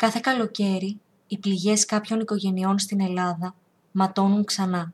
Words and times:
Κάθε 0.00 0.20
καλοκαίρι, 0.22 1.00
οι 1.26 1.38
πληγές 1.38 1.84
κάποιων 1.84 2.20
οικογενειών 2.20 2.78
στην 2.78 3.00
Ελλάδα 3.00 3.54
ματώνουν 3.92 4.44
ξανά. 4.44 4.92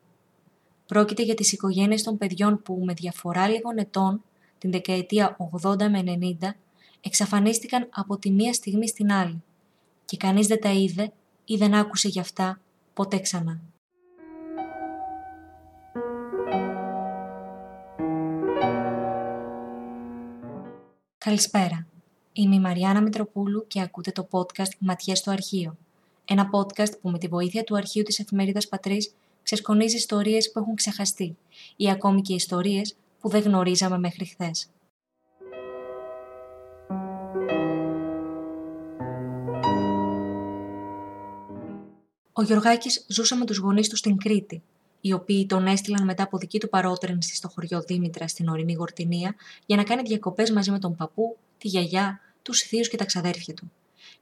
Πρόκειται 0.86 1.22
για 1.22 1.34
τις 1.34 1.52
οικογένειες 1.52 2.02
των 2.02 2.18
παιδιών 2.18 2.62
που 2.62 2.82
με 2.84 2.93
διαφορά 2.93 3.48
λίγων 3.48 3.79
ετών, 3.79 4.22
την 4.58 4.71
δεκαετία 4.71 5.36
80 5.62 5.76
με 5.89 6.03
90, 6.40 6.54
εξαφανίστηκαν 7.00 7.89
από 7.93 8.18
τη 8.18 8.31
μία 8.31 8.53
στιγμή 8.53 8.89
στην 8.89 9.12
άλλη 9.12 9.43
και 10.04 10.17
κανείς 10.17 10.46
δεν 10.46 10.61
τα 10.61 10.71
είδε 10.71 11.12
ή 11.45 11.57
δεν 11.57 11.75
άκουσε 11.75 12.09
γι' 12.09 12.20
αυτά 12.20 12.61
ποτέ 12.95 13.18
ξανά. 13.18 13.61
Καλησπέρα. 21.18 21.86
Είμαι 22.39 22.54
η 22.54 22.61
Μαριάννα 22.61 23.00
Μητροπούλου 23.00 23.67
και 23.67 23.81
ακούτε 23.81 24.11
το 24.11 24.29
podcast 24.31 24.71
«Ματιές 24.79 25.18
στο 25.18 25.31
αρχείο». 25.31 25.76
Ένα 26.25 26.50
podcast 26.53 26.99
που 27.00 27.11
με 27.11 27.18
τη 27.18 27.29
βοήθεια 27.29 27.64
του 27.64 27.76
αρχείου 27.76 28.03
της 28.03 28.18
εφημερίδας 28.18 28.68
Πατρίς 28.68 29.14
ξεσκονίζει 29.43 29.96
ιστορίες 29.96 30.53
που 30.53 30.59
έχουν 30.59 30.75
ξεχαστεί 30.75 31.36
ή 31.76 31.90
ακόμη 31.90 32.20
και 32.20 32.34
ιστορίες 32.34 32.97
που 33.20 33.28
δεν 33.28 33.42
γνωρίζαμε 33.42 33.98
μέχρι 33.98 34.25
χθες. 34.25 34.69
Ο 42.33 42.42
Γιωργάκης 42.42 43.05
ζούσε 43.09 43.34
με 43.34 43.45
τους 43.45 43.59
γονείς 43.59 43.89
του 43.89 43.97
στην 43.97 44.17
Κρήτη, 44.17 44.62
οι 45.01 45.12
οποίοι 45.12 45.47
τον 45.47 45.67
έστειλαν 45.67 46.05
μετά 46.05 46.23
από 46.23 46.39
δική 46.39 46.59
του 46.59 46.69
παρότρινση 46.69 47.34
στο 47.34 47.48
χωριό 47.48 47.81
Δήμητρα 47.81 48.29
στην 48.29 48.48
ορεινή 48.48 48.73
Γορτινία 48.73 49.34
για 49.67 49.77
να 49.77 49.83
κάνει 49.83 50.03
διακοπές 50.03 50.51
μαζί 50.51 50.70
με 50.70 50.79
τον 50.79 50.97
παππού, 50.97 51.37
τη 51.59 51.69
γιαγιά, 51.69 52.20
τους 52.47 52.61
θείου 52.61 52.80
και 52.80 52.97
τα 52.97 53.05
ξαδέρφια 53.05 53.55
του. 53.55 53.72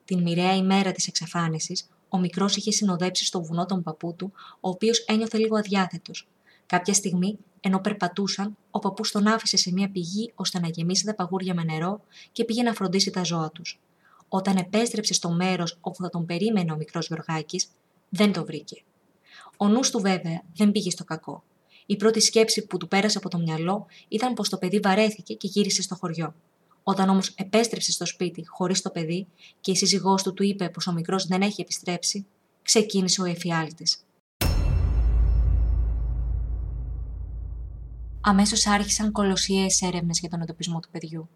Την 0.05 0.23
μοιραία 0.23 0.55
ημέρα 0.57 0.93
της 0.93 1.07
εξαφάνισης, 1.07 1.89
ο 2.09 2.19
μικρός 2.19 2.57
είχε 2.57 2.71
συνοδέψει 2.71 3.25
στο 3.25 3.43
βουνό 3.43 3.67
τον 3.67 3.83
παππού 3.83 4.15
του, 4.15 4.33
ο 4.61 4.69
οποίος 4.69 4.99
ένιωθε 4.99 5.39
λίγο 5.39 5.57
αδιάθετος. 5.57 6.29
Κάποια 6.67 6.95
στιγμή, 6.95 7.39
ενώ 7.61 7.81
περπατούσαν, 7.81 8.57
ο 8.71 8.79
παππούς 8.79 9.11
τον 9.11 9.27
άφησε 9.27 9.57
σε 9.57 9.73
μια 9.73 9.91
πηγή 9.91 10.33
ώστε 10.35 10.61
να 10.61 10.69
γεμίσει 10.69 11.05
τα 11.05 11.15
παγούρια 11.15 11.55
με 11.55 11.65
νερό 11.65 12.01
και 12.33 12.45
πήγε 12.45 12.63
να 12.63 12.73
φροντίσει 12.75 13.11
τα 13.11 13.23
ζώα 13.23 13.51
τους. 13.51 13.81
Όταν 14.29 14.57
επέστρεψε 14.57 15.15
στο 15.15 15.31
μέρος 15.31 15.79
όπου 15.81 16.03
θα 16.03 16.09
τον 16.09 16.27
περίμενε 16.27 16.73
ο 16.73 16.77
μικρός 16.77 17.07
Γιωργάκη, 17.07 17.63
δεν 18.09 18.33
το 18.33 18.45
βρήκε. 18.45 18.83
Ο 19.57 19.69
νους 19.69 19.91
του 19.91 20.01
βέβαια 20.01 20.43
δεν 20.57 20.73
πήγε 20.73 20.91
στο 20.91 21.05
κακό. 21.05 21.43
Η 21.87 21.97
πρώτη 21.97 22.21
σκέψη 22.21 22.67
που 22.67 22.77
του 22.77 22.89
πέρασε 22.89 23.19
από 23.19 23.29
το 23.29 23.39
μυαλό 23.39 23.87
ήταν 24.09 24.35
πως 24.35 24.49
το 24.49 24.57
παιδί 24.57 24.79
βαρέθηκε 24.79 25.35
και 25.35 25.47
γύρισε 25.47 25.83
στο 25.83 25.95
χωριό. 25.95 26.35
Όταν 26.87 27.09
όμως 27.09 27.29
επέστρεψε 27.29 27.93
στο 27.93 28.07
σπίτι 28.07 28.47
χωρίς 28.47 28.83
το 28.83 28.91
παιδί 28.91 29.27
και 29.61 29.71
η 29.71 29.77
σύζυγός 29.77 30.23
του 30.23 30.35
του 30.35 30.43
είπε 30.43 30.69
πως 30.69 30.87
ο 30.87 30.93
μικρός 30.93 31.27
δεν 31.27 31.43
έχει 31.43 31.61
επιστρέψει, 31.61 32.27
ξεκίνησε 32.63 33.23
ο 33.23 33.25
εφιάλτης. 33.25 34.05
Αμέσως 38.21 38.67
άρχισαν 38.67 39.13
κολοσιαίε 39.13 39.67
έρευνες 39.81 40.19
για 40.19 40.29
τον 40.29 40.41
εντοπισμό 40.41 40.81
του 40.81 40.89
παιδιού. 40.91 41.29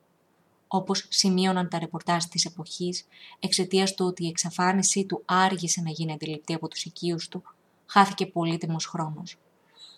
Όπως 0.68 1.06
σημείωναν 1.08 1.68
τα 1.68 1.78
ρεπορτάζ 1.78 2.24
της 2.24 2.44
εποχής, 2.44 3.06
εξαιτίας 3.38 3.94
του 3.94 4.06
ότι 4.06 4.24
η 4.24 4.28
εξαφάνισή 4.28 5.04
του 5.04 5.22
άργησε 5.24 5.80
να 5.80 5.90
γίνει 5.90 6.12
αντιληπτή 6.12 6.54
από 6.54 6.68
τους 6.68 6.84
οικείους 6.84 7.28
του, 7.28 7.42
χάθηκε 7.86 8.26
πολύτιμος 8.26 8.86
χρόνος. 8.86 9.36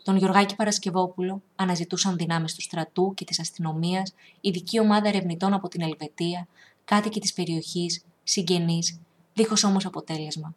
Τον 0.02 0.16
Γιωργάκη 0.16 0.56
Παρασκευόπουλο 0.56 1.42
αναζητούσαν 1.56 2.16
δυνάμεις 2.16 2.54
του 2.54 2.60
στρατού 2.60 3.14
και 3.14 3.24
της 3.24 3.40
αστυνομίας, 3.40 4.14
ειδική 4.40 4.80
ομάδα 4.80 5.08
ερευνητών 5.08 5.52
από 5.52 5.68
την 5.68 5.82
Ελβετία, 5.82 6.46
κάτοικοι 6.84 7.20
της 7.20 7.32
περιοχής, 7.32 8.04
συγγενείς, 8.22 9.00
δίχως 9.34 9.64
όμως 9.64 9.86
αποτέλεσμα. 9.86 10.54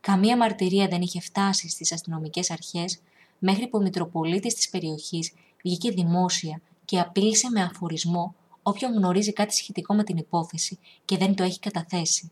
Καμία 0.00 0.36
μαρτυρία 0.36 0.88
δεν 0.88 1.00
είχε 1.00 1.20
φτάσει 1.20 1.68
στις 1.68 1.92
αστυνομικές 1.92 2.50
αρχές 2.50 3.00
μέχρι 3.38 3.68
που 3.68 3.78
ο 3.78 3.82
Μητροπολίτης 3.82 4.54
της 4.54 4.68
περιοχής 4.68 5.32
βγήκε 5.64 5.90
δημόσια 5.90 6.60
και 6.84 7.00
απείλησε 7.00 7.50
με 7.50 7.62
αφορισμό 7.62 8.34
όποιον 8.62 8.92
γνωρίζει 8.92 9.32
κάτι 9.32 9.54
σχετικό 9.54 9.94
με 9.94 10.04
την 10.04 10.16
υπόθεση 10.16 10.78
και 11.04 11.16
δεν 11.16 11.34
το 11.34 11.42
έχει 11.42 11.58
καταθέσει. 11.58 12.30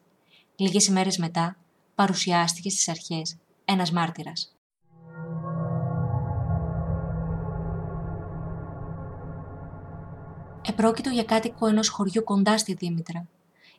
Λίγες 0.57 0.87
ημέρες 0.87 1.19
μετά 1.19 1.57
παρουσιάστηκε 1.95 2.71
στις 2.71 2.89
αρχές 2.89 3.37
ένας 3.65 3.91
μάρτυρας. 3.91 4.56
Επρόκειτο 10.69 11.11
για 11.11 11.25
κάτοικο 11.25 11.67
ενός 11.67 11.89
χωριού 11.89 12.25
κοντά 12.25 12.59
στη 12.59 12.75
Δήμητρα. 12.75 13.27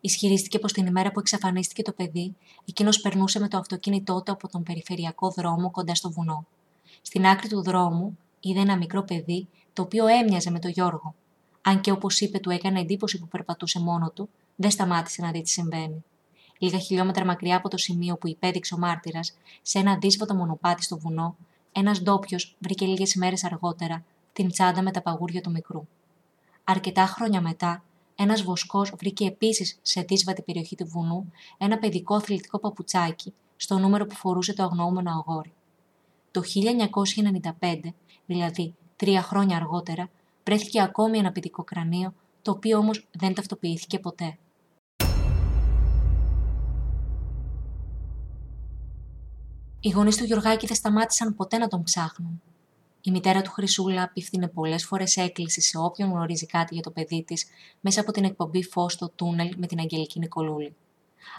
Ισχυρίστηκε 0.01 0.59
πως 0.59 0.73
την 0.73 0.85
ημέρα 0.85 1.11
που 1.11 1.19
εξαφανίστηκε 1.19 1.81
το 1.81 1.91
παιδί, 1.91 2.35
εκείνος 2.65 3.01
περνούσε 3.01 3.39
με 3.39 3.47
το 3.47 3.57
αυτοκίνητό 3.57 4.21
του 4.25 4.31
από 4.31 4.47
τον 4.47 4.63
περιφερειακό 4.63 5.29
δρόμο 5.29 5.71
κοντά 5.71 5.95
στο 5.95 6.11
βουνό. 6.11 6.45
Στην 7.01 7.25
άκρη 7.25 7.47
του 7.47 7.63
δρόμου 7.63 8.17
είδε 8.39 8.59
ένα 8.59 8.77
μικρό 8.77 9.03
παιδί, 9.03 9.47
το 9.73 9.81
οποίο 9.81 10.07
έμοιαζε 10.07 10.51
με 10.51 10.59
τον 10.59 10.71
Γιώργο. 10.71 11.13
Αν 11.61 11.81
και 11.81 11.91
όπως 11.91 12.19
είπε, 12.19 12.39
του 12.39 12.49
έκανε 12.49 12.79
εντύπωση 12.79 13.19
που 13.19 13.27
περπατούσε 13.27 13.79
μόνο 13.79 14.09
του, 14.09 14.29
δεν 14.55 14.71
σταμάτησε 14.71 15.21
να 15.21 15.31
δει 15.31 15.41
τι 15.41 15.49
συμβαίνει. 15.49 16.03
Λίγα 16.57 16.77
χιλιόμετρα 16.77 17.25
μακριά 17.25 17.57
από 17.57 17.69
το 17.69 17.77
σημείο 17.77 18.17
που 18.17 18.27
υπέδειξε 18.27 18.73
ο 18.73 18.77
μάρτυρας, 18.77 19.37
σε 19.61 19.79
ένα 19.79 19.97
δύσβατο 19.97 20.35
μονοπάτι 20.35 20.83
στο 20.83 20.97
βουνό, 20.97 21.35
ένας 21.71 22.01
ντόπιος 22.01 22.55
βρήκε 22.59 22.85
λίγες 22.85 23.13
ημέρες 23.13 23.43
αργότερα 23.43 24.03
την 24.33 24.49
τσάντα 24.51 24.81
με 24.81 24.91
τα 24.91 25.01
παγούρια 25.01 25.41
του 25.41 25.51
μικρού. 25.51 25.87
Αρκετά 26.69 27.05
χρόνια 27.05 27.41
μετά, 27.41 27.83
ένας 28.15 28.41
βοσκός 28.41 28.93
βρήκε 28.97 29.25
επίσης 29.25 29.79
σε 29.81 30.01
δύσβατη 30.01 30.41
περιοχή 30.41 30.75
του 30.75 30.85
βουνού 30.85 31.31
ένα 31.57 31.77
παιδικό 31.77 32.15
αθλητικό 32.15 32.59
παπουτσάκι 32.59 33.33
στο 33.55 33.77
νούμερο 33.77 34.05
που 34.05 34.15
φορούσε 34.15 34.53
το 34.53 34.63
αγνοούμενο 34.63 35.11
αγόρι. 35.11 35.53
Το 36.31 36.41
1995, 37.59 37.79
δηλαδή 38.25 38.75
τρία 38.95 39.21
χρόνια 39.21 39.55
αργότερα, 39.55 40.09
βρέθηκε 40.43 40.81
ακόμη 40.81 41.17
ένα 41.17 41.31
παιδικό 41.31 41.63
κρανίο, 41.63 42.13
το 42.41 42.51
οποίο 42.51 42.77
όμως 42.77 43.07
δεν 43.11 43.33
ταυτοποιήθηκε 43.33 43.99
ποτέ. 43.99 44.37
Οι 49.79 49.89
γονείς 49.89 50.17
του 50.17 50.23
Γιωργάκη 50.23 50.67
δεν 50.67 50.75
σταμάτησαν 50.75 51.35
ποτέ 51.35 51.57
να 51.57 51.67
τον 51.67 51.83
ψάχνουν. 51.83 52.41
Η 53.07 53.11
μητέρα 53.11 53.41
του 53.41 53.51
Χρυσούλα 53.51 54.03
απίφθινε 54.03 54.47
πολλές 54.47 54.85
φορές 54.85 55.17
έκκληση 55.17 55.61
σε 55.61 55.77
όποιον 55.77 56.09
γνωρίζει 56.09 56.45
κάτι 56.45 56.73
για 56.73 56.83
το 56.83 56.91
παιδί 56.91 57.23
της 57.23 57.45
μέσα 57.79 58.01
από 58.01 58.11
την 58.11 58.23
εκπομπή 58.23 58.63
Φως 58.63 58.93
στο 58.93 59.09
τούνελ 59.09 59.53
με 59.57 59.67
την 59.67 59.79
Αγγελική 59.79 60.19
Νικολούλη. 60.19 60.75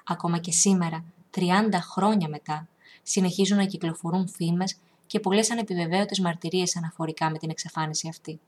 Ακόμα 0.07 0.39
και 0.39 0.53
σήμερα, 0.53 1.05
30 1.37 1.43
χρόνια 1.81 2.29
μετά, 2.29 2.69
συνεχίζουν 3.03 3.57
να 3.57 3.65
κυκλοφορούν 3.65 4.29
φήμες 4.29 4.77
και 5.07 5.21
πολλές 5.21 5.51
ανεπιβεβαίωτες 5.51 6.19
μαρτυρίες 6.21 6.77
αναφορικά 6.77 7.31
με 7.31 7.39
την 7.39 7.51
εξαφάνιση 7.51 8.09
αυτή. 8.09 8.41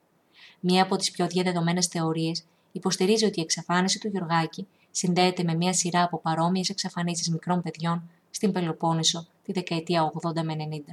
Μία 0.60 0.82
από 0.82 0.96
τις 0.96 1.10
πιο 1.10 1.26
διαδεδομένες 1.26 1.86
θεωρίες 1.86 2.44
υποστηρίζει 2.72 3.24
ότι 3.24 3.38
η 3.38 3.42
εξαφάνιση 3.42 3.98
του 3.98 4.08
Γιωργάκη 4.08 4.66
συνδέεται 4.90 5.42
με 5.42 5.54
μία 5.54 5.72
σειρά 5.72 6.02
από 6.02 6.20
παρόμοιες 6.20 6.68
εξαφανίσεις 6.68 7.30
μικρών 7.30 7.62
παιδιών 7.62 8.10
στην 8.30 8.52
Πελοπόννησο 8.52 9.26
τη 9.44 9.52
δεκαετία 9.52 10.12
80 10.22 10.42
με 10.42 10.56
90 10.88 10.92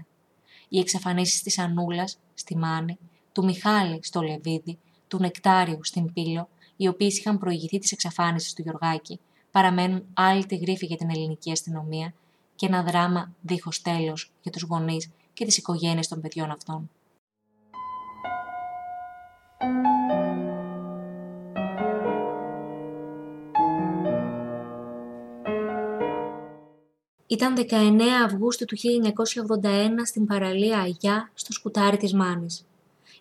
οι 0.69 0.79
εξαφανίσεις 0.79 1.41
της 1.41 1.59
Ανούλας 1.59 2.17
στη 2.33 2.57
Μάνη, 2.57 2.97
του 3.31 3.45
Μιχάλη 3.45 3.99
στο 4.01 4.21
Λεβίδι, 4.21 4.77
του 5.07 5.17
Νεκτάριου 5.19 5.79
στην 5.81 6.13
Πύλο, 6.13 6.49
οι 6.75 6.87
οποίοι 6.87 7.07
είχαν 7.19 7.37
προηγηθεί 7.37 7.79
της 7.79 7.91
εξαφάνισης 7.91 8.53
του 8.53 8.61
Γιωργάκη, 8.61 9.19
παραμένουν 9.51 10.03
άλλη 10.13 10.45
τη 10.45 10.55
γρήφη 10.55 10.85
για 10.85 10.97
την 10.97 11.09
ελληνική 11.09 11.51
αστυνομία 11.51 12.13
και 12.55 12.65
ένα 12.65 12.83
δράμα 12.83 13.31
δίχως 13.41 13.81
τέλος 13.81 14.31
για 14.41 14.51
τους 14.51 14.61
γονείς 14.61 15.09
και 15.33 15.45
τις 15.45 15.57
οικογένειες 15.57 16.07
των 16.07 16.21
παιδιών 16.21 16.51
αυτών. 16.51 16.89
Ήταν 27.27 27.55
19 27.57 28.01
Αυγούστου 28.25 28.65
του 28.65 28.77
1981 28.77 30.05
στην 30.05 30.25
παραλία 30.25 30.79
Αγιά, 30.79 31.31
στο 31.33 31.53
σκουτάρι 31.53 31.97
της 31.97 32.13
Μάνης. 32.13 32.65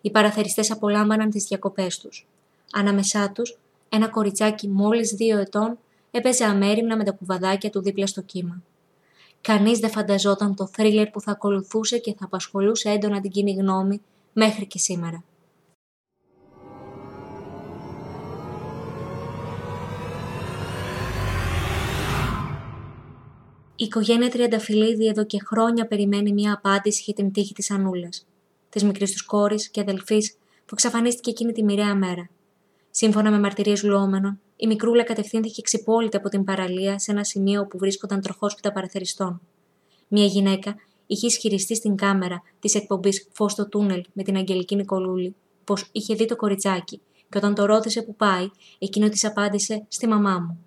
Οι 0.01 0.11
παραθεριστές 0.11 0.71
απολάμβαναν 0.71 1.29
τις 1.29 1.43
διακοπές 1.43 1.97
τους. 1.97 2.27
Ανάμεσά 2.71 3.31
τους, 3.31 3.57
ένα 3.89 4.07
κοριτσάκι 4.07 4.67
μόλις 4.67 5.11
δύο 5.11 5.37
ετών 5.37 5.77
έπαιζε 6.11 6.45
αμέριμνα 6.45 6.97
με 6.97 7.03
τα 7.03 7.11
κουβαδάκια 7.11 7.69
του 7.69 7.81
δίπλα 7.81 8.07
στο 8.07 8.21
κύμα. 8.21 8.61
Κανείς 9.41 9.79
δεν 9.79 9.89
φανταζόταν 9.89 10.55
το 10.55 10.67
θρίλερ 10.67 11.07
που 11.09 11.21
θα 11.21 11.31
ακολουθούσε 11.31 11.97
και 11.97 12.15
θα 12.19 12.25
απασχολούσε 12.25 12.89
έντονα 12.89 13.21
την 13.21 13.31
κοινή 13.31 13.53
γνώμη 13.53 14.01
μέχρι 14.33 14.65
και 14.65 14.77
σήμερα. 14.77 15.23
Η 23.79 23.83
οικογένεια 23.83 24.29
Τριανταφυλλίδη 24.29 25.07
εδώ 25.07 25.25
και 25.25 25.39
χρόνια 25.45 25.87
περιμένει 25.87 26.33
μια 26.33 26.53
απάντηση 26.53 27.01
για 27.05 27.13
την 27.13 27.31
τύχη 27.31 27.53
της 27.53 27.71
Ανούλας, 27.71 28.27
της 28.69 28.83
μικρής 28.83 29.11
τους 29.11 29.25
κόρης 29.25 29.69
και 29.69 29.81
αδελφής 29.81 30.33
που 30.65 30.71
εξαφανίστηκε 30.71 31.29
εκείνη 31.29 31.51
τη 31.51 31.63
μοιραία 31.63 31.95
μέρα. 31.95 32.29
Σύμφωνα 32.91 33.31
με 33.31 33.39
μαρτυρίες 33.39 33.83
λουόμενων, 33.83 34.39
η 34.55 34.67
μικρούλα 34.67 35.03
κατευθύνθηκε 35.03 35.61
ξυπόλυτα 35.61 36.17
από 36.17 36.29
την 36.29 36.43
παραλία 36.43 36.99
σε 36.99 37.11
ένα 37.11 37.23
σημείο 37.23 37.61
όπου 37.61 37.77
βρίσκονταν 37.77 38.21
τροχόσπιτα 38.21 38.71
παραθεριστών. 38.71 39.41
Μια 40.07 40.25
γυναίκα 40.25 40.75
είχε 41.07 41.27
ισχυριστεί 41.27 41.75
στην 41.75 41.95
κάμερα 41.95 42.41
της 42.59 42.75
εκπομπής 42.75 43.27
Φως 43.31 43.51
στο 43.51 43.67
τούνελ 43.67 44.03
με 44.13 44.23
την 44.23 44.35
Αγγελική 44.35 44.75
Νικολούλη 44.75 45.35
πως 45.63 45.89
είχε 45.91 46.15
δει 46.15 46.25
το 46.25 46.35
κοριτσάκι 46.35 47.01
και 47.29 47.37
όταν 47.37 47.55
το 47.55 47.65
ρώτησε 47.65 48.01
που 48.01 48.15
πάει, 48.15 48.49
εκείνο 48.79 49.09
της 49.09 49.25
απάντησε 49.25 49.85
στη 49.87 50.07
μαμά 50.07 50.39
μου. 50.39 50.59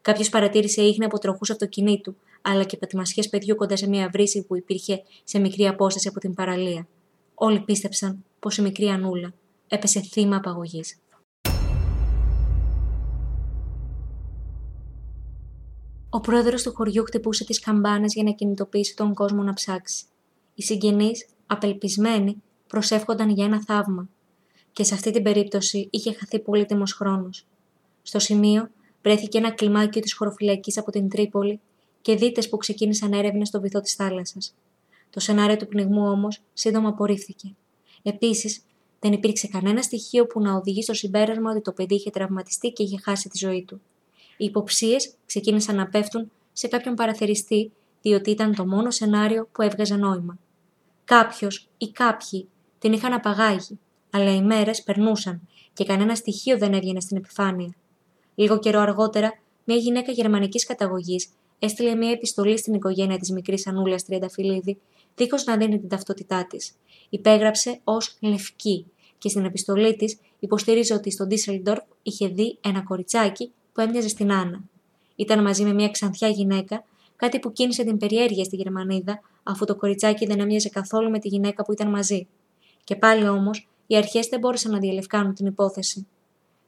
Κάποιος 0.00 0.28
παρατήρησε 0.28 0.82
ίχνη 0.82 1.04
από 1.04 1.18
τροχούς 1.18 1.50
αυτοκινήτου, 1.50 2.16
αλλά 2.50 2.64
και 2.64 2.76
πατημασιέ 2.76 3.22
παιδιού 3.30 3.54
κοντά 3.54 3.76
σε 3.76 3.88
μια 3.88 4.08
βρύση 4.12 4.42
που 4.42 4.56
υπήρχε 4.56 5.02
σε 5.24 5.38
μικρή 5.38 5.66
απόσταση 5.66 6.08
από 6.08 6.20
την 6.20 6.34
παραλία. 6.34 6.88
Όλοι 7.34 7.60
πίστεψαν 7.60 8.24
πως 8.38 8.56
η 8.56 8.62
μικρή 8.62 8.86
Ανούλα 8.86 9.34
έπεσε 9.68 10.00
θύμα 10.00 10.36
απαγωγής. 10.36 10.98
Ο 16.10 16.20
πρόεδρος 16.20 16.62
του 16.62 16.72
χωριού 16.74 17.04
χτυπούσε 17.04 17.44
τις 17.44 17.60
καμπάνες 17.60 18.14
για 18.14 18.22
να 18.22 18.30
κινητοποιήσει 18.30 18.96
τον 18.96 19.14
κόσμο 19.14 19.42
να 19.42 19.52
ψάξει. 19.52 20.04
Οι 20.54 20.62
συγγενείς, 20.62 21.26
απελπισμένοι, 21.46 22.42
προσεύχονταν 22.66 23.30
για 23.30 23.44
ένα 23.44 23.62
θαύμα. 23.66 24.08
Και 24.72 24.84
σε 24.84 24.94
αυτή 24.94 25.10
την 25.10 25.22
περίπτωση 25.22 25.88
είχε 25.90 26.12
χαθεί 26.12 26.38
πολύτιμος 26.38 26.92
χρόνος. 26.92 27.46
Στο 28.02 28.18
σημείο 28.18 28.70
βρέθηκε 29.02 29.38
ένα 29.38 29.50
κλιμάκιο 29.50 30.00
της 30.00 30.14
χωροφυλακής 30.14 30.78
από 30.78 30.90
την 30.90 31.08
Τρίπολη 31.08 31.60
και 32.08 32.16
δίτε 32.16 32.42
που 32.50 32.56
ξεκίνησαν 32.56 33.12
έρευνες 33.12 33.48
στο 33.48 33.60
βυθό 33.60 33.80
της 33.80 33.94
θάλασσας. 33.94 34.54
Το 35.10 35.20
σενάριο 35.20 35.56
του 35.56 35.66
πνιγμού 35.68 36.08
όμως 36.08 36.40
σύντομα 36.52 36.88
απορρίφθηκε. 36.88 37.54
Επίσης, 38.02 38.62
δεν 39.00 39.12
υπήρξε 39.12 39.48
κανένα 39.48 39.82
στοιχείο 39.82 40.26
που 40.26 40.40
να 40.40 40.54
οδηγεί 40.54 40.82
στο 40.82 40.94
συμπέρασμα 40.94 41.50
ότι 41.50 41.60
το 41.60 41.72
παιδί 41.72 41.94
είχε 41.94 42.10
τραυματιστεί 42.10 42.68
και 42.68 42.82
είχε 42.82 42.98
χάσει 43.02 43.28
τη 43.28 43.38
ζωή 43.38 43.64
του. 43.64 43.80
Οι 44.36 44.44
υποψίες 44.44 45.14
ξεκίνησαν 45.26 45.76
να 45.76 45.86
πέφτουν 45.88 46.30
σε 46.52 46.68
κάποιον 46.68 46.94
παραθεριστή, 46.94 47.72
διότι 48.02 48.30
ήταν 48.30 48.54
το 48.54 48.66
μόνο 48.66 48.90
σενάριο 48.90 49.48
που 49.52 49.62
έβγαζε 49.62 49.96
νόημα. 49.96 50.38
Κάποιος 51.04 51.68
ή 51.78 51.90
κάποιοι 51.90 52.48
την 52.78 52.92
είχαν 52.92 53.12
απαγάγει, 53.12 53.78
αλλά 54.10 54.34
οι 54.34 54.42
μέρες 54.42 54.82
περνούσαν 54.82 55.48
και 55.72 55.84
κανένα 55.84 56.14
στοιχείο 56.14 56.58
δεν 56.58 56.72
έβγαινε 56.72 57.00
στην 57.00 57.16
επιφάνεια. 57.16 57.74
Λίγο 58.34 58.58
καιρό 58.58 58.80
αργότερα, 58.80 59.38
μια 59.64 59.76
γυναίκα 59.76 60.12
γερμανικής 60.12 60.66
καταγωγής 60.66 61.28
έστειλε 61.58 61.94
μια 61.94 62.10
επιστολή 62.10 62.58
στην 62.58 62.74
οικογένεια 62.74 63.18
της 63.18 63.30
μικρής 63.30 63.66
Ανούλας 63.66 64.04
Τριανταφυλλίδη, 64.04 64.78
δίχως 65.14 65.44
να 65.44 65.56
δίνει 65.56 65.78
την 65.78 65.88
ταυτότητά 65.88 66.46
της. 66.46 66.74
Υπέγραψε 67.08 67.80
ως 67.84 68.16
Λευκή 68.20 68.86
και 69.18 69.28
στην 69.28 69.44
επιστολή 69.44 69.96
της 69.96 70.18
υποστήριζε 70.38 70.94
ότι 70.94 71.10
στο 71.10 71.26
Ντίσσελντορφ 71.26 71.82
είχε 72.02 72.28
δει 72.28 72.58
ένα 72.60 72.82
κοριτσάκι 72.82 73.52
που 73.72 73.80
έμοιαζε 73.80 74.08
στην 74.08 74.32
Άννα. 74.32 74.60
Ήταν 75.16 75.42
μαζί 75.42 75.64
με 75.64 75.72
μια 75.72 75.88
ξανθιά 75.88 76.28
γυναίκα, 76.28 76.84
κάτι 77.16 77.38
που 77.38 77.52
κίνησε 77.52 77.84
την 77.84 77.96
περιέργεια 77.96 78.44
στη 78.44 78.56
Γερμανίδα, 78.56 79.20
αφού 79.42 79.64
το 79.64 79.76
κοριτσάκι 79.76 80.26
δεν 80.26 80.40
έμοιαζε 80.40 80.68
καθόλου 80.68 81.10
με 81.10 81.18
τη 81.18 81.28
γυναίκα 81.28 81.64
που 81.64 81.72
ήταν 81.72 81.88
μαζί. 81.88 82.26
Και 82.84 82.96
πάλι 82.96 83.28
όμως, 83.28 83.68
οι 83.86 83.96
αρχές 83.96 84.26
δεν 84.26 84.38
μπόρεσαν 84.40 84.72
να 84.72 84.78
διαλευκάνουν 84.78 85.34
την 85.34 85.46
υπόθεση. 85.46 86.06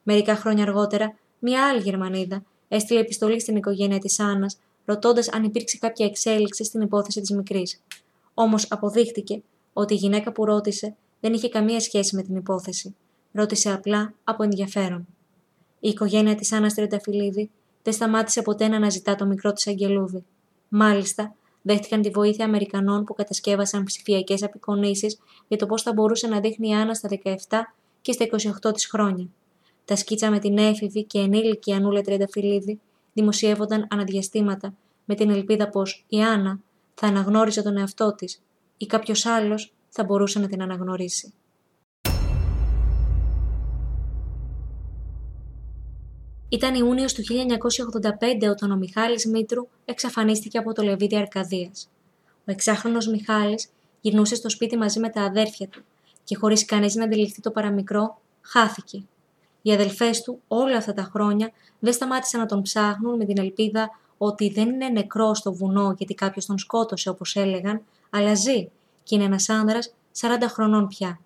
Μερικά 0.02 0.36
χρόνια 0.36 0.62
αργότερα, 0.62 1.18
μια 1.38 1.68
άλλη 1.68 1.80
Γερμανίδα 1.80 2.44
έστειλε 2.68 3.00
επιστολή 3.00 3.40
στην 3.40 3.56
οικογένεια 3.56 3.98
της 3.98 4.20
Άννας, 4.20 4.58
ρωτώντας 4.84 5.28
αν 5.28 5.44
υπήρξε 5.44 5.78
κάποια 5.78 6.06
εξέλιξη 6.06 6.64
στην 6.64 6.80
υπόθεση 6.80 7.20
της 7.20 7.30
μικρής. 7.30 7.82
Όμως 8.34 8.66
αποδείχτηκε 8.70 9.42
ότι 9.72 9.94
η 9.94 9.96
γυναίκα 9.96 10.32
που 10.32 10.44
ρώτησε 10.44 10.96
δεν 11.20 11.32
είχε 11.32 11.48
καμία 11.48 11.80
σχέση 11.80 12.16
με 12.16 12.22
την 12.22 12.36
υπόθεση. 12.36 12.94
Ρώτησε 13.32 13.72
απλά 13.72 14.14
από 14.24 14.42
ενδιαφέρον. 14.42 15.06
Η 15.80 15.88
οικογένεια 15.88 16.34
της 16.34 16.52
Άννας 16.52 16.74
Τριανταφυλλίδη 16.74 17.50
δεν 17.82 17.92
σταμάτησε 17.92 18.42
ποτέ 18.42 18.68
να 18.68 18.76
αναζητά 18.76 19.14
το 19.14 19.26
μικρό 19.26 19.52
της 19.52 19.66
Αγγελούδη. 19.66 20.24
Μάλιστα, 20.68 21.34
δέχτηκαν 21.62 22.02
τη 22.02 22.10
βοήθεια 22.10 22.44
Αμερικανών 22.44 23.04
που 23.04 23.14
κατασκεύασαν 23.14 23.84
ψηφιακές 23.84 24.42
απεικονίσεις 24.42 25.18
για 25.48 25.56
το 25.56 25.66
πώς 25.66 25.82
θα 25.82 25.92
μπορούσε 25.92 26.26
να 26.26 26.40
δείχνει 26.40 26.68
η 26.68 26.74
Άννα 26.74 26.94
στα 26.94 27.08
17 27.24 27.34
και 28.00 28.12
στα 28.12 28.26
28 28.68 28.72
της 28.74 28.86
χρόνια. 28.86 29.28
Τα 29.84 29.96
σκίτσα 29.96 30.30
με 30.30 30.38
την 30.38 30.58
έφηβη 30.58 31.04
και 31.04 31.18
ενήλικη 31.18 31.72
Ανούλα 31.72 32.00
Τριανταφυλλίδη 32.00 32.80
δημοσιεύονταν 33.12 33.86
αναδιαστήματα 33.90 34.74
με 35.04 35.14
την 35.14 35.30
ελπίδα 35.30 35.68
πως 35.68 36.04
η 36.08 36.22
Άννα 36.22 36.60
θα 36.94 37.06
αναγνώριζε 37.06 37.62
τον 37.62 37.76
εαυτό 37.76 38.14
της 38.14 38.42
ή 38.76 38.86
κάποιος 38.86 39.26
άλλος 39.26 39.72
θα 39.88 40.04
μπορούσε 40.04 40.38
να 40.38 40.46
την 40.46 40.62
αναγνωρίσει. 40.62 41.32
Ήταν 46.48 46.74
Ιούνιος 46.74 47.14
του 47.14 47.22
1985 48.42 48.50
όταν 48.50 48.70
ο 48.70 48.76
Μιχάλης 48.76 49.26
Μήτρου 49.26 49.68
εξαφανίστηκε 49.84 50.58
από 50.58 50.72
το 50.72 50.82
Λεβίδι 50.82 51.16
Αρκαδίας. 51.16 51.88
Ο 52.38 52.50
εξάχρονος 52.52 53.06
Μιχάλης 53.06 53.68
γυρνούσε 54.00 54.34
στο 54.34 54.50
σπίτι 54.50 54.76
μαζί 54.76 55.00
με 55.00 55.08
τα 55.10 55.22
αδέρφια 55.22 55.68
του 55.68 55.82
και 56.24 56.36
χωρίς 56.36 56.64
κανείς 56.64 56.94
να 56.94 57.04
αντιληφθεί 57.04 57.40
το 57.40 57.50
παραμικρό, 57.50 58.20
χάθηκε. 58.40 59.02
Οι 59.62 59.72
αδελφές 59.72 60.22
του 60.22 60.40
όλα 60.48 60.76
αυτά 60.76 60.92
τα 60.92 61.02
χρόνια 61.02 61.50
δεν 61.78 61.92
σταμάτησαν 61.92 62.40
να 62.40 62.46
τον 62.46 62.62
ψάχνουν 62.62 63.16
με 63.16 63.24
την 63.24 63.38
ελπίδα 63.38 63.90
ότι 64.18 64.50
δεν 64.50 64.68
είναι 64.68 64.88
νεκρό 64.88 65.34
στο 65.34 65.52
βουνό 65.52 65.94
γιατί 65.98 66.14
κάποιος 66.14 66.46
τον 66.46 66.58
σκότωσε 66.58 67.08
όπως 67.08 67.36
έλεγαν, 67.36 67.82
αλλά 68.10 68.34
ζει 68.34 68.68
και 69.02 69.14
είναι 69.14 69.24
ένας 69.24 69.48
άνδρας 69.48 69.94
40 70.20 70.28
χρονών 70.46 70.86
πια. 70.86 71.20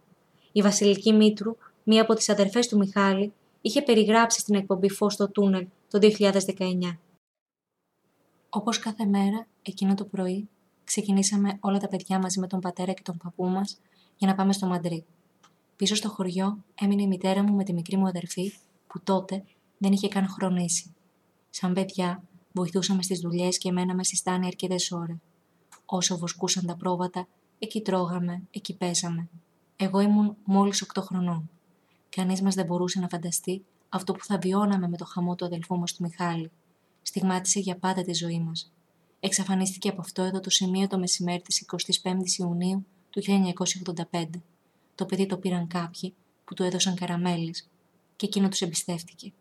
Η 0.52 0.62
Βασιλική 0.62 1.12
Μήτρου, 1.12 1.56
μία 1.82 2.02
από 2.02 2.14
τις 2.14 2.28
αδερφές 2.28 2.68
του 2.68 2.76
Μιχάλη, 2.76 3.32
είχε 3.60 3.82
περιγράψει 3.82 4.40
στην 4.40 4.54
εκπομπή 4.54 4.90
Φως 4.90 5.12
στο 5.12 5.28
τούνελ 5.28 5.66
το 5.90 5.98
2019. 5.98 6.98
Όπως 8.48 8.78
κάθε 8.78 9.04
μέρα, 9.04 9.46
εκείνο 9.62 9.94
το 9.94 10.04
πρωί, 10.04 10.48
ξεκινήσαμε 10.84 11.56
όλα 11.60 11.78
τα 11.78 11.88
παιδιά 11.88 12.18
μαζί 12.18 12.40
με 12.40 12.46
τον 12.46 12.60
πατέρα 12.60 12.92
και 12.92 13.02
τον 13.02 13.16
παππού 13.22 13.44
μας 13.44 13.80
για 14.16 14.28
να 14.28 14.34
πάμε 14.34 14.52
στο 14.52 14.66
Μαντρί. 14.66 15.04
Πίσω 15.76 15.94
στο 15.94 16.08
χωριό 16.08 16.64
έμεινε 16.74 17.02
η 17.02 17.06
μητέρα 17.06 17.42
μου 17.42 17.54
με 17.54 17.64
τη 17.64 17.72
μικρή 17.72 17.96
μου 17.96 18.06
αδερφή, 18.06 18.52
που 18.86 19.00
τότε 19.02 19.44
δεν 19.78 19.92
είχε 19.92 20.08
καν 20.08 20.28
χρονίσει. 20.28 20.94
Σαν 21.50 21.72
παιδιά, 21.72 22.22
βοηθούσαμε 22.52 23.02
στις 23.02 23.20
δουλειές 23.20 23.58
και 23.58 23.72
μέναμε 23.72 24.04
στη 24.04 24.16
στάνη 24.16 24.46
αρκετές 24.46 24.92
ώρες. 24.92 25.16
Όσο 25.84 26.18
βοσκούσαν 26.18 26.66
τα 26.66 26.76
πρόβατα, 26.76 27.26
εκεί 27.58 27.80
τρώγαμε, 27.80 28.42
εκεί 28.50 28.76
πέσαμε. 28.76 29.28
Εγώ 29.76 30.00
ήμουν 30.00 30.36
μόλις 30.44 30.82
8 30.82 31.02
χρονών. 31.02 31.50
Κανείς 32.08 32.42
μας 32.42 32.54
δεν 32.54 32.66
μπορούσε 32.66 33.00
να 33.00 33.08
φανταστεί 33.08 33.64
αυτό 33.88 34.12
που 34.12 34.24
θα 34.24 34.38
βιώναμε 34.38 34.88
με 34.88 34.96
το 34.96 35.04
χαμό 35.04 35.34
του 35.34 35.44
αδελφού 35.44 35.78
μας 35.78 35.92
του 35.94 36.02
Μιχάλη. 36.02 36.50
Στιγμάτισε 37.02 37.60
για 37.60 37.76
πάντα 37.76 38.02
τη 38.02 38.12
ζωή 38.12 38.40
μας. 38.40 38.72
Εξαφανίστηκε 39.20 39.88
από 39.88 40.00
αυτό 40.00 40.22
εδώ 40.22 40.40
το 40.40 40.50
σημείο 40.50 40.86
το 40.86 40.98
μεσημέρι 40.98 41.42
της 41.42 41.66
25η 42.02 42.38
Ιουνίου 42.38 42.86
του 43.10 43.22
1985. 44.10 44.24
Το 44.94 45.04
παιδί 45.04 45.26
το 45.26 45.36
πήραν 45.36 45.66
κάποιοι 45.66 46.14
που 46.44 46.54
του 46.54 46.62
έδωσαν 46.62 46.94
καραμέλες 46.94 47.68
και 48.16 48.26
εκείνο 48.26 48.48
τους 48.48 48.60
εμπιστεύτηκε. 48.60 49.32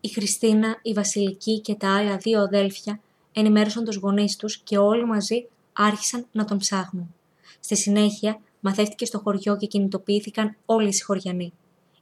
Η 0.00 0.08
Χριστίνα, 0.08 0.78
η 0.82 0.92
Βασιλική 0.92 1.60
και 1.60 1.74
τα 1.74 1.96
άλλα 1.96 2.16
δύο 2.16 2.40
αδέλφια 2.40 3.00
ενημέρωσαν 3.32 3.84
τους 3.84 3.96
γονείς 3.96 4.36
τους 4.36 4.58
και 4.58 4.78
όλοι 4.78 5.06
μαζί 5.06 5.48
άρχισαν 5.72 6.26
να 6.32 6.44
τον 6.44 6.58
ψάχνουν. 6.58 7.14
Στη 7.60 7.76
συνέχεια 7.76 8.40
μαθεύτηκε 8.60 9.04
στο 9.04 9.18
χωριό 9.18 9.56
και 9.56 9.66
κινητοποιήθηκαν 9.66 10.56
όλοι 10.66 10.88
οι 10.88 10.92
συγχωριανοί. 10.92 11.52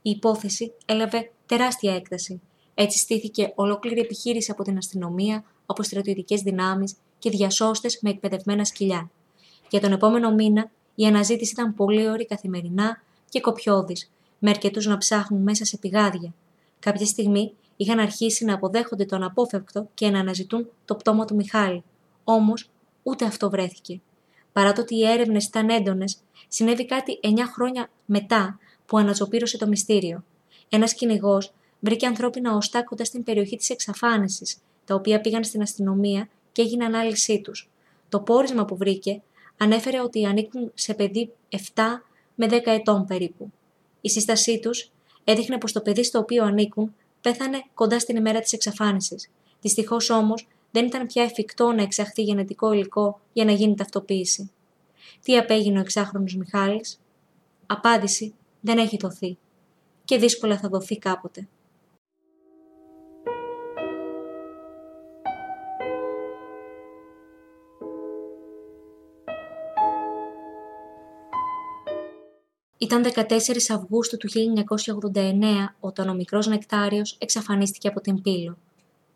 Η 0.02 0.10
υπόθεση 0.10 0.72
έλαβε 0.84 1.32
τεράστια 1.46 1.94
έκταση. 1.94 2.40
Έτσι 2.74 2.98
στήθηκε 2.98 3.52
ολόκληρη 3.54 4.00
επιχείρηση 4.00 4.50
από 4.50 4.62
την 4.62 4.76
αστυνομία, 4.76 5.44
από 5.66 5.82
στρατιωτικές 5.82 6.40
δυνάμεις 6.40 6.94
και 7.18 7.30
διασώστες 7.30 7.98
με 8.02 8.10
εκπαιδευμένα 8.10 8.64
σκυλιά. 8.64 9.10
Για 9.70 9.80
τον 9.80 9.92
επόμενο 9.92 10.34
μήνα 10.34 10.70
η 10.94 11.06
αναζήτηση 11.06 11.52
ήταν 11.52 11.74
πολύ 11.74 12.08
ωρη 12.08 12.26
καθημερινά 12.26 13.02
και 13.28 13.40
κοπιώδης, 13.40 14.10
με 14.38 14.50
αρκετούς 14.50 14.86
να 14.86 14.98
ψάχνουν 14.98 15.42
μέσα 15.42 15.64
σε 15.64 15.76
πηγάδια. 15.76 16.34
Κάποια 16.78 17.06
στιγμή 17.06 17.52
είχαν 17.76 17.98
αρχίσει 17.98 18.44
να 18.44 18.54
αποδέχονται 18.54 19.04
τον 19.04 19.22
απόφευκτο 19.22 19.88
και 19.94 20.10
να 20.10 20.18
αναζητούν 20.18 20.68
το 20.84 20.94
πτώμα 20.94 21.24
του 21.24 21.34
Μιχάλη. 21.34 21.82
Όμως, 22.24 22.70
ούτε 23.02 23.24
αυτό 23.24 23.50
βρέθηκε. 23.50 24.00
Παρά 24.52 24.72
το 24.72 24.80
ότι 24.80 24.96
οι 24.96 25.06
έρευνες 25.06 25.44
ήταν 25.44 25.68
έντονες, 25.68 26.18
συνέβη 26.48 26.86
κάτι 26.86 27.20
9 27.22 27.46
χρόνια 27.54 27.90
μετά 28.04 28.58
που 28.86 28.98
αναζωπήρωσε 28.98 29.58
το 29.58 29.66
μυστήριο. 29.66 30.24
Ένας 30.68 30.94
κυνηγός 30.94 31.52
βρήκε 31.82 32.06
ανθρώπινα 32.06 32.54
οστά 32.54 32.84
κοντά 32.84 33.04
στην 33.04 33.22
περιοχή 33.22 33.56
της 33.56 33.70
εξαφάνισης, 33.70 34.56
τα 34.84 34.94
οποία 34.94 35.20
πήγαν 35.20 35.44
στην 35.44 35.62
αστυνομία 35.62 36.28
και 36.52 36.62
έγινε 36.62 36.84
ανάλυση 36.84 37.40
τους. 37.40 37.70
Το 38.08 38.20
πόρισμα 38.20 38.64
που 38.64 38.76
βρήκε 38.76 39.22
ανέφερε 39.56 40.00
ότι 40.00 40.24
ανήκουν 40.24 40.70
σε 40.74 40.94
παιδί 40.94 41.32
7 41.50 41.58
με 42.34 42.46
10 42.50 42.60
ετών 42.64 43.06
περίπου. 43.06 43.52
Η 44.00 44.10
σύστασή 44.10 44.60
τους 44.60 44.90
έδειχνε 45.24 45.58
πως 45.58 45.72
το 45.72 45.80
παιδί 45.80 46.04
στο 46.04 46.18
οποίο 46.18 46.44
ανήκουν 46.44 46.94
πέθανε 47.20 47.64
κοντά 47.74 47.98
στην 47.98 48.16
ημέρα 48.16 48.40
της 48.40 48.52
εξαφάνισης. 48.52 49.30
Δυστυχώς 49.60 50.10
όμως 50.10 50.48
δεν 50.70 50.86
ήταν 50.86 51.06
πια 51.06 51.22
εφικτό 51.22 51.72
να 51.72 51.82
εξαχθεί 51.82 52.22
γενετικό 52.22 52.72
υλικό 52.72 53.20
για 53.32 53.44
να 53.44 53.52
γίνει 53.52 53.74
ταυτοποίηση. 53.74 54.50
Τι 55.22 55.36
απέγινε 55.36 55.78
ο 55.78 55.80
εξάχρονος 55.80 56.36
Μιχάλης; 56.36 57.00
Απάντηση 57.66 58.34
δεν 58.60 58.78
έχει 58.78 58.96
δοθεί 58.96 59.36
και 60.04 60.18
δύσκολα 60.18 60.58
θα 60.58 60.68
δοθεί 60.68 60.98
κάποτε. 60.98 61.48
Ήταν 72.82 73.04
14 73.14 73.24
Αυγούστου 73.68 74.16
του 74.16 74.28
1989 75.14 75.74
όταν 75.80 76.08
ο 76.08 76.14
μικρός 76.14 76.46
Νεκτάριος 76.46 77.16
εξαφανίστηκε 77.18 77.88
από 77.88 78.00
την 78.00 78.22
Πύλο. 78.22 78.56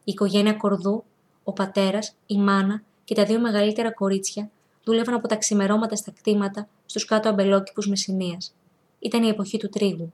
Η 0.05 0.13
οικογένεια 0.13 0.53
Κορδού, 0.53 1.05
ο 1.45 1.53
πατέρας, 1.53 2.15
η 2.27 2.39
μάνα 2.39 2.83
και 3.05 3.15
τα 3.15 3.25
δύο 3.25 3.41
μεγαλύτερα 3.41 3.93
κορίτσια 3.93 4.51
δούλευαν 4.85 5.15
από 5.15 5.29
τα 5.29 5.37
ξημερώματα 5.37 5.97
στα 5.97 6.11
κτήματα 6.11 6.69
στους 6.87 7.05
κάτω 7.05 7.29
αμπελόκηπους 7.29 7.89
Μεσσηνίας. 7.89 8.55
Ήταν 8.99 9.23
η 9.23 9.29
εποχή 9.29 9.59
του 9.59 9.69
τρίγου. 9.69 10.13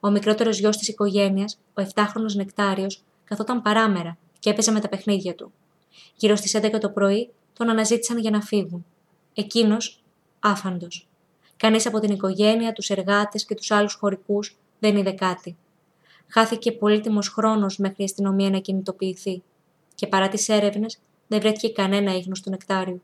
Ο 0.00 0.10
μικρότερος 0.10 0.58
γιος 0.58 0.76
της 0.76 0.88
οικογένειας, 0.88 1.58
ο 1.74 1.82
7χρονος 1.82 2.34
Νεκτάριος, 2.34 3.02
καθόταν 3.24 3.62
παράμερα 3.62 4.18
και 4.38 4.50
έπαιζε 4.50 4.70
με 4.70 4.80
τα 4.80 4.88
παιχνίδια 4.88 5.34
του. 5.34 5.52
Γύρω 6.16 6.36
στις 6.36 6.54
11 6.54 6.78
το 6.78 6.90
πρωί 6.90 7.30
τον 7.52 7.68
αναζήτησαν 7.68 8.18
για 8.18 8.30
να 8.30 8.40
φύγουν. 8.40 8.84
Εκείνος, 9.34 10.02
άφαντος. 10.40 11.06
Κανείς 11.62 11.86
από 11.86 11.98
την 11.98 12.12
οικογένεια, 12.12 12.72
τους 12.72 12.90
εργάτες 12.90 13.44
και 13.44 13.54
τους 13.54 13.70
άλλους 13.70 13.94
χωρικούς 13.94 14.56
δεν 14.78 14.96
είδε 14.96 15.12
κάτι. 15.12 15.56
Χάθηκε 16.28 16.72
πολύτιμος 16.72 17.28
χρόνος 17.28 17.76
μέχρι 17.76 17.96
η 17.98 18.04
αστυνομία 18.04 18.50
να 18.50 18.58
κινητοποιηθεί 18.58 19.42
και 19.94 20.06
παρά 20.06 20.28
τις 20.28 20.48
έρευνες 20.48 20.98
δεν 21.26 21.40
βρέθηκε 21.40 21.68
κανένα 21.68 22.14
ίχνος 22.14 22.40
του 22.40 22.50
νεκτάριου. 22.50 23.02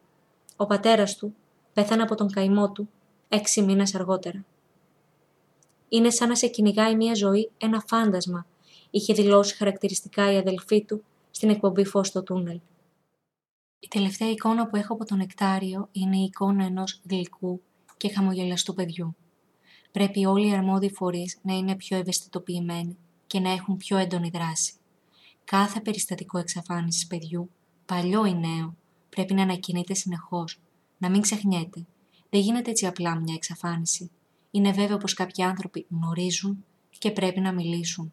Ο 0.57 0.67
πατέρας 0.67 1.17
του 1.17 1.35
πέθανε 1.73 2.03
από 2.03 2.15
τον 2.15 2.31
καημό 2.31 2.71
του 2.73 2.89
έξι 3.29 3.63
μήνες 3.63 3.95
αργότερα. 3.95 4.45
Είναι 5.89 6.11
σαν 6.11 6.29
να 6.29 6.35
σε 6.35 6.47
κυνηγάει 6.47 6.97
μια 6.97 7.15
ζωή 7.15 7.51
ένα 7.59 7.83
φάντασμα, 7.87 8.47
είχε 8.91 9.15
δηλώσει 9.15 9.57
χαρακτηριστικά 9.57 10.33
η 10.33 10.37
αδελφή 10.37 10.85
του 10.85 11.05
στην 11.31 11.51
εκπομπή 11.51 11.85
Φως 11.85 12.07
στο 12.07 12.23
τούνελ. 12.23 12.61
Η 13.79 13.89
τελευταία 13.89 14.31
εικόνα 14.31 14.67
που 14.67 14.77
έχω 14.77 14.93
από 14.93 15.05
τον 15.05 15.19
νεκτάριο 15.19 15.89
είναι 15.93 16.17
η 16.17 16.23
εικόνα 16.23 16.65
ενός 16.65 17.01
γλυκού 17.09 17.61
και 17.99 18.13
χαμογελαστού 18.13 18.75
παιδιού. 18.75 19.17
Πρέπει 19.93 20.27
όλοι 20.27 20.49
οι 20.49 20.53
αρμόδιοι 20.53 20.91
φορείς 20.91 21.39
να 21.43 21.55
είναι 21.55 21.77
πιο 21.77 21.97
ευαισθητοποιημένοι 21.97 22.97
και 23.27 23.41
να 23.41 23.51
έχουν 23.51 23.77
πιο 23.77 23.97
έντονη 23.97 24.31
δράση. 24.31 24.73
Κάθε 25.45 25.81
περιστατικό 25.81 26.39
εξαφάνισης 26.39 27.07
παιδιού, 27.07 27.51
παλιό 27.87 28.25
ή 28.25 28.35
νέο, 28.35 28.77
πρέπει 29.09 29.35
να 29.35 29.43
ανακοινείται 29.43 29.95
συνεχώς. 29.95 30.61
Να 30.99 31.11
μην 31.11 31.21
ξεχνιέται. 31.21 31.87
Δεν 32.31 32.41
γίνεται 32.41 32.71
έτσι 32.71 32.87
απλά 32.87 33.21
μια 33.21 33.35
εξαφάνιση. 33.35 34.11
Είναι 34.51 34.73
βέβαιο 34.73 34.97
πως 34.97 35.15
κάποιοι 35.15 35.45
άνθρωποι 35.45 35.87
γνωρίζουν 35.91 36.65
και 36.99 37.11
πρέπει 37.11 37.41
να 37.41 37.53
μιλήσουν. 37.53 38.13